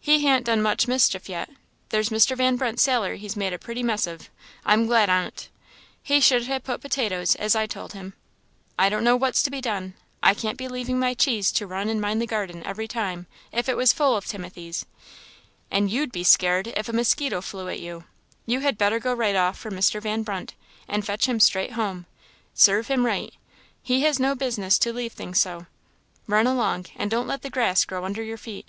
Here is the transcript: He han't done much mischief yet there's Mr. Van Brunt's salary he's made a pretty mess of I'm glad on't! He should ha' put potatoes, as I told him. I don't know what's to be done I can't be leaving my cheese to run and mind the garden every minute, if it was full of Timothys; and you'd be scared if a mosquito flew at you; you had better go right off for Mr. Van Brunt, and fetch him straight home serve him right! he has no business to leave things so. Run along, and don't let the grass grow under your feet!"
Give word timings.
He 0.00 0.24
han't 0.26 0.44
done 0.46 0.60
much 0.62 0.88
mischief 0.88 1.28
yet 1.28 1.48
there's 1.90 2.08
Mr. 2.08 2.36
Van 2.36 2.56
Brunt's 2.56 2.82
salary 2.82 3.18
he's 3.18 3.36
made 3.36 3.52
a 3.52 3.58
pretty 3.60 3.84
mess 3.84 4.04
of 4.08 4.28
I'm 4.66 4.86
glad 4.86 5.08
on't! 5.08 5.48
He 6.02 6.18
should 6.20 6.48
ha' 6.48 6.60
put 6.60 6.80
potatoes, 6.80 7.36
as 7.36 7.54
I 7.54 7.66
told 7.68 7.92
him. 7.92 8.14
I 8.76 8.88
don't 8.88 9.04
know 9.04 9.14
what's 9.14 9.44
to 9.44 9.50
be 9.52 9.60
done 9.60 9.94
I 10.24 10.34
can't 10.34 10.58
be 10.58 10.66
leaving 10.66 10.98
my 10.98 11.14
cheese 11.14 11.52
to 11.52 11.68
run 11.68 11.88
and 11.88 12.00
mind 12.00 12.20
the 12.20 12.26
garden 12.26 12.64
every 12.66 12.88
minute, 12.92 13.26
if 13.52 13.68
it 13.68 13.76
was 13.76 13.92
full 13.92 14.16
of 14.16 14.26
Timothys; 14.26 14.86
and 15.70 15.88
you'd 15.88 16.10
be 16.10 16.24
scared 16.24 16.66
if 16.66 16.88
a 16.88 16.92
mosquito 16.92 17.40
flew 17.40 17.68
at 17.68 17.78
you; 17.78 18.02
you 18.46 18.60
had 18.60 18.76
better 18.76 18.98
go 18.98 19.14
right 19.14 19.36
off 19.36 19.56
for 19.56 19.70
Mr. 19.70 20.02
Van 20.02 20.24
Brunt, 20.24 20.54
and 20.88 21.06
fetch 21.06 21.28
him 21.28 21.38
straight 21.38 21.72
home 21.74 22.06
serve 22.54 22.88
him 22.88 23.06
right! 23.06 23.32
he 23.80 24.00
has 24.00 24.18
no 24.18 24.34
business 24.34 24.80
to 24.80 24.92
leave 24.92 25.12
things 25.12 25.38
so. 25.40 25.66
Run 26.26 26.48
along, 26.48 26.86
and 26.96 27.08
don't 27.08 27.28
let 27.28 27.42
the 27.42 27.50
grass 27.50 27.84
grow 27.84 28.04
under 28.04 28.24
your 28.24 28.38
feet!" 28.38 28.66